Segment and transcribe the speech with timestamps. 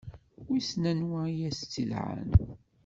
[0.47, 2.31] Wissen anwa i as-tt-yedɛan.